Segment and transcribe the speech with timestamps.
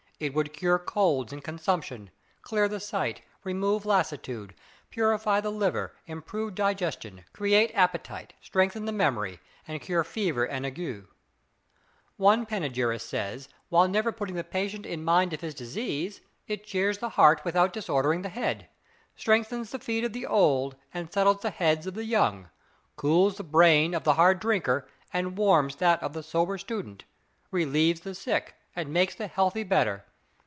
[0.23, 2.11] It would cure colds and consumption,
[2.43, 4.53] clear the sight, remove lassitude,
[4.91, 11.07] purify the liver, improve digestion, create appetite, strengthen the memory, and cure fever and ague.
[12.17, 16.99] One panegyrist says, while never putting the patient in mind of his disease, it cheers
[16.99, 18.67] the heart, without disordering the head;
[19.15, 22.47] strengthens the feet of the old, and settles the heads of the young;
[22.95, 27.05] cools the brain of the hard drinker, and warms that of the sober student;
[27.49, 30.05] relieves the sick, and makes the healthy better.